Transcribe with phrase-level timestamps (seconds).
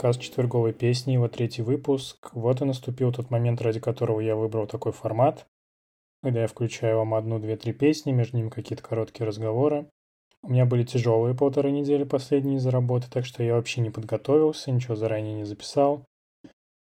[0.00, 2.30] подкаст «Четверговой песни», его третий выпуск.
[2.32, 5.46] Вот и наступил тот момент, ради которого я выбрал такой формат,
[6.22, 9.90] когда я включаю вам одну, две, три песни, между ними какие-то короткие разговоры.
[10.42, 14.70] У меня были тяжелые полторы недели последние из-за работы, так что я вообще не подготовился,
[14.70, 16.06] ничего заранее не записал.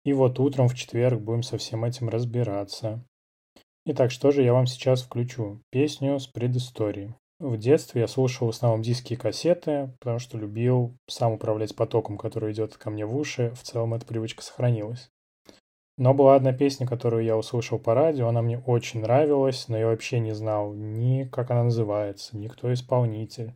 [0.05, 3.03] И вот утром в четверг будем со всем этим разбираться.
[3.87, 5.59] Итак, что же я вам сейчас включу?
[5.71, 7.15] Песню с предысторией.
[7.39, 12.17] В детстве я слушал в основном диски и кассеты, потому что любил сам управлять потоком,
[12.17, 13.53] который идет ко мне в уши.
[13.55, 15.11] В целом эта привычка сохранилась.
[15.99, 19.87] Но была одна песня, которую я услышал по радио, она мне очень нравилась, но я
[19.87, 23.53] вообще не знал ни как она называется, ни кто исполнитель.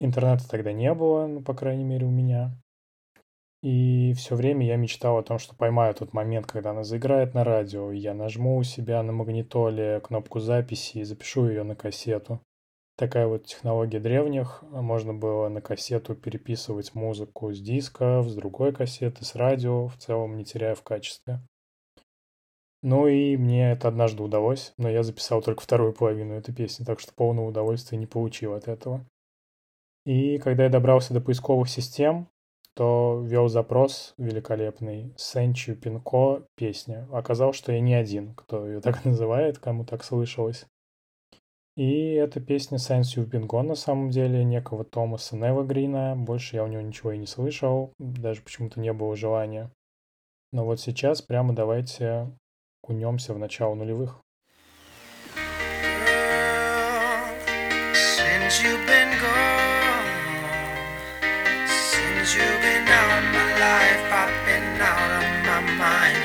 [0.00, 2.56] Интернета тогда не было, ну, по крайней мере, у меня.
[3.62, 7.44] И все время я мечтал о том, что поймаю тот момент, когда она заиграет на
[7.44, 12.40] радио, и я нажму у себя на магнитоле кнопку записи и запишу ее на кассету.
[13.02, 14.62] Такая вот технология древних.
[14.70, 20.36] Можно было на кассету переписывать музыку с диска, с другой кассеты, с радио, в целом
[20.36, 21.40] не теряя в качестве.
[22.80, 27.00] Ну и мне это однажды удалось, но я записал только вторую половину этой песни, так
[27.00, 29.04] что полного удовольствия не получил от этого.
[30.06, 32.28] И когда я добрался до поисковых систем,
[32.74, 37.08] то ввел запрос великолепный «Сенчу Пинко» песня.
[37.10, 40.68] Оказалось, что я не один, кто ее так называет, кому так слышалось.
[41.74, 46.14] И эта песня Сенсю Пинко на самом деле некого Томаса Невагрина.
[46.16, 49.70] Больше я у него ничего и не слышал, даже почему-то не было желания.
[50.52, 52.30] Но вот сейчас прямо давайте
[52.82, 54.20] окунемся в начало нулевых.
[57.94, 60.10] Since you've been gone,
[61.88, 66.21] since you've been out of my life, I've been out of my mind.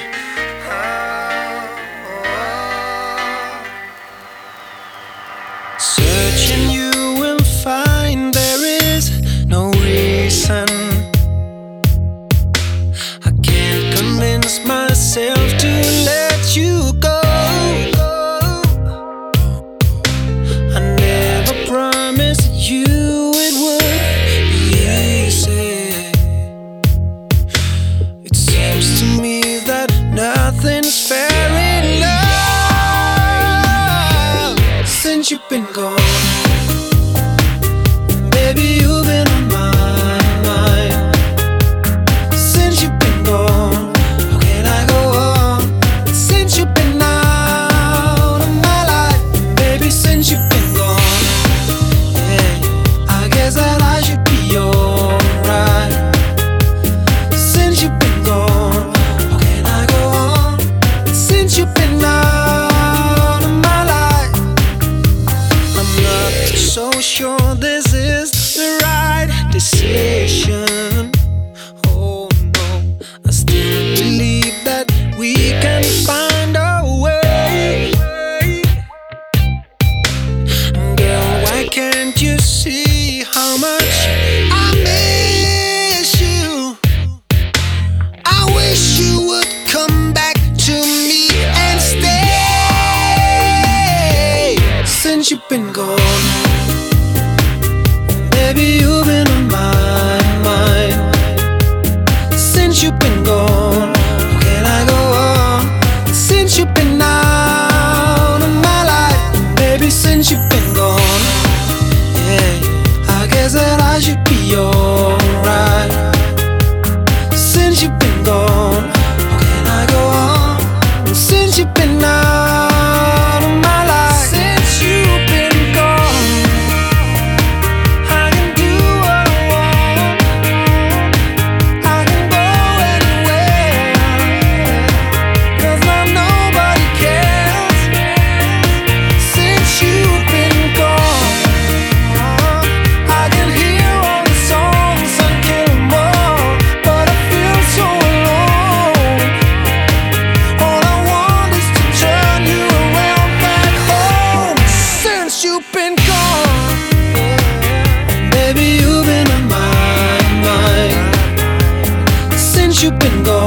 [162.87, 163.46] you been go.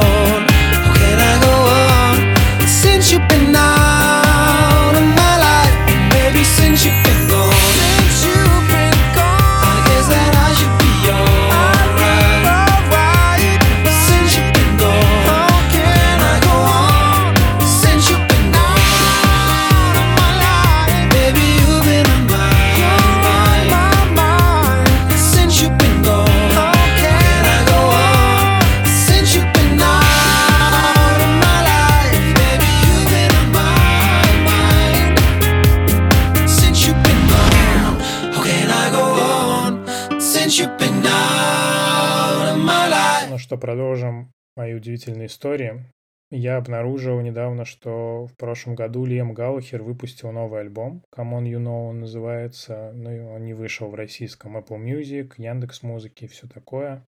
[44.55, 45.85] Мои удивительные истории.
[46.29, 51.03] Я обнаружил недавно, что в прошлом году Лиам Галлахер выпустил новый альбом.
[51.13, 52.91] Come On You Know он называется.
[52.93, 57.05] Ну, он не вышел в российском Apple Music, Яндекс Музыки и все такое.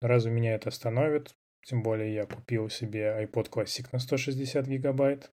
[0.00, 1.34] Разве меня это остановит?
[1.66, 5.30] Тем более я купил себе iPod Classic на 160 гигабайт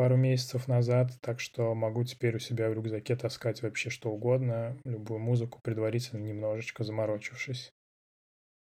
[0.00, 4.78] пару месяцев назад, так что могу теперь у себя в рюкзаке таскать вообще что угодно,
[4.84, 7.70] любую музыку, предварительно немножечко заморочившись.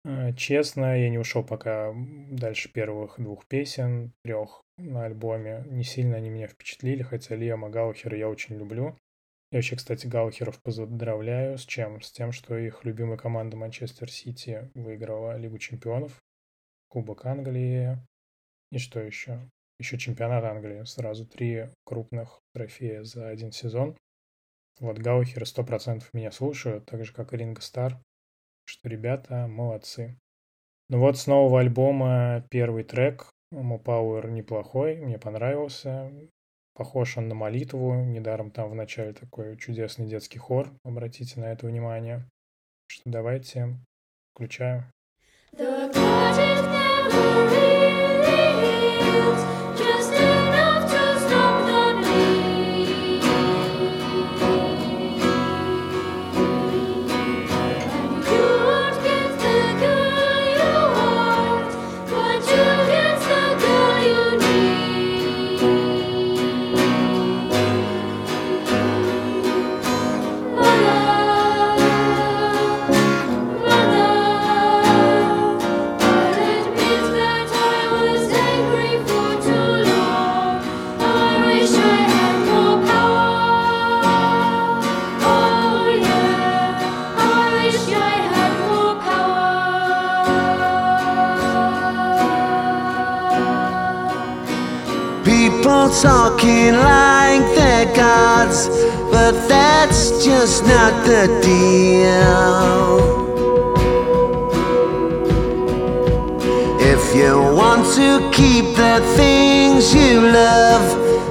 [0.04, 5.64] Э, честно, я не ушел пока дальше первых двух песен, трех на альбоме.
[5.68, 8.96] Не сильно они меня впечатлили, хотя Лиама Гаухера я очень люблю.
[9.52, 12.00] Я вообще, кстати, Гаухеров поздравляю с чем?
[12.00, 16.22] С тем, что их любимая команда Манчестер Сити выиграла Лигу Чемпионов,
[16.88, 17.98] Кубок Англии
[18.70, 19.38] и что еще?
[19.78, 20.84] Еще чемпионат Англии.
[20.84, 23.96] Сразу три крупных трофея за один сезон.
[24.80, 28.00] Вот Гаухеры 100% меня слушают, так же, как и Ринго Стар
[28.64, 30.18] что ребята молодцы.
[30.88, 36.10] Ну вот с нового альбома первый трек Power неплохой, мне понравился.
[36.74, 41.66] Похож он на молитву, недаром там в начале такой чудесный детский хор, обратите на это
[41.66, 42.26] внимание.
[42.88, 43.76] Что давайте
[44.32, 44.90] включаю.
[49.14, 49.51] The
[95.90, 98.68] talking like they're gods,
[99.10, 103.22] but that's just not the deal.
[106.80, 110.86] If you want to keep the things you love,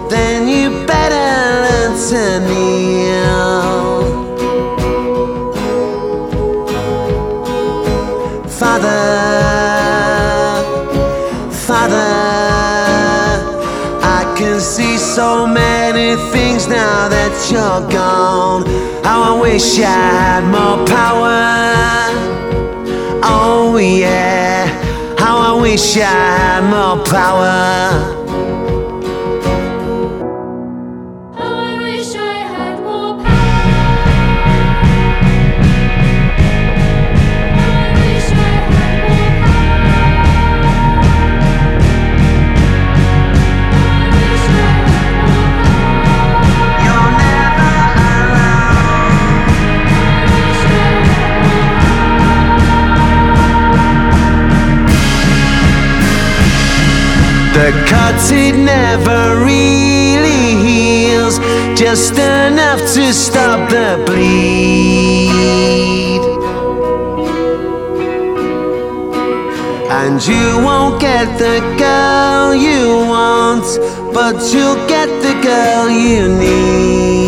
[0.10, 1.30] then you better
[1.64, 2.92] learn to kneel.
[8.48, 9.51] Father.
[15.22, 18.64] So many things now that you're gone.
[19.04, 21.38] How I wish I had more power.
[23.24, 24.66] Oh, yeah.
[25.20, 28.21] How I wish I had more power.
[58.92, 61.40] Never really heals,
[61.80, 65.32] just enough to stop the bleed.
[70.00, 72.84] And you won't get the girl you
[73.16, 73.68] want,
[74.14, 77.21] but you'll get the girl you need.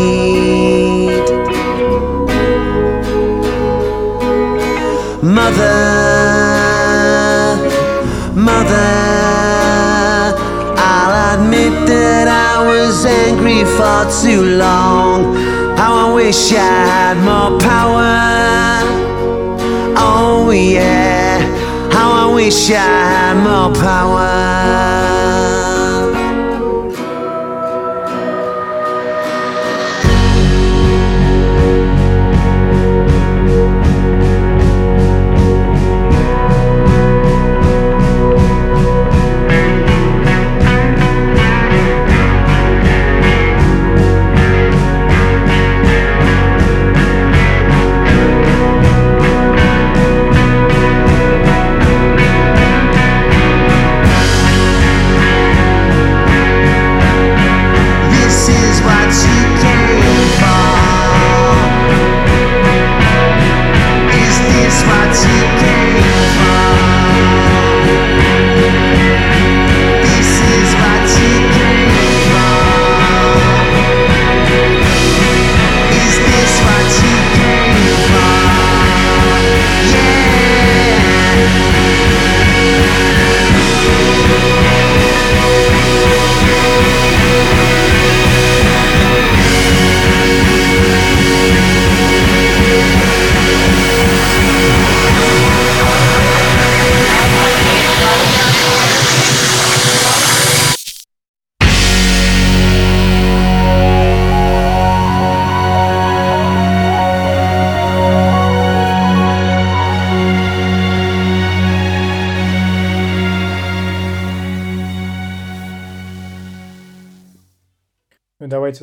[13.46, 15.36] Angry for too long.
[15.76, 18.84] How I wish I had more power.
[19.98, 21.42] Oh, yeah.
[21.92, 24.63] How I wish I had more power.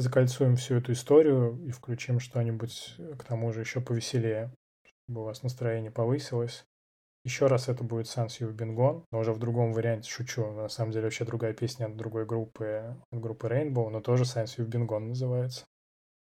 [0.01, 4.53] Давайте закольцуем всю эту историю и включим что-нибудь к тому же еще повеселее,
[4.83, 6.65] чтобы у вас настроение повысилось.
[7.25, 10.51] Еще раз это будет Sans You Been Gone, но уже в другом варианте, шучу.
[10.53, 14.47] На самом деле вообще другая песня от другой группы, от группы Rainbow, но тоже Sans
[14.57, 15.67] You Been Gone называется.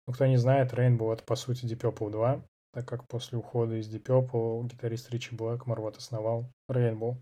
[0.08, 2.44] Ну, кто не знает, Rainbow это по сути Deep Purple 2,
[2.74, 7.18] так как после ухода из Deep Purple гитарист Ричи Блэкмор вот основал Rainbow.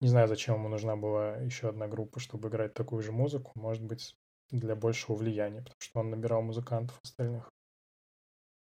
[0.00, 3.52] Не знаю, зачем ему нужна была еще одна группа, чтобы играть такую же музыку.
[3.54, 4.16] Может быть,
[4.52, 7.50] для большего влияния, потому что он набирал музыкантов остальных.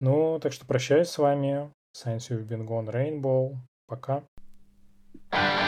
[0.01, 1.71] Ну, так что прощаюсь с вами.
[1.95, 3.55] Science You've Been Gone Rainbow.
[3.87, 4.23] Пока.
[5.31, 5.64] to me.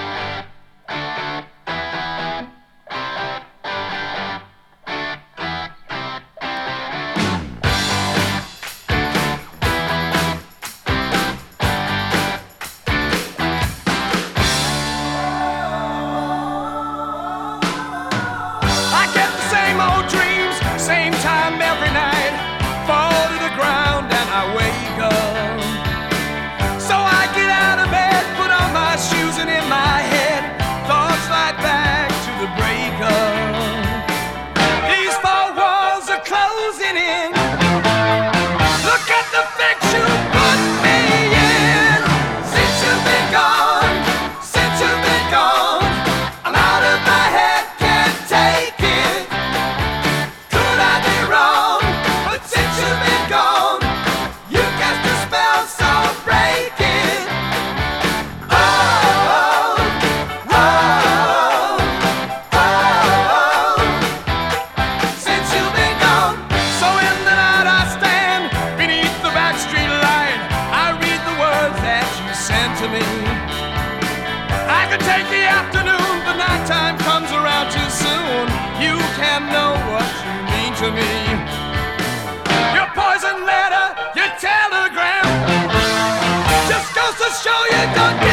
[87.17, 88.26] to show you done.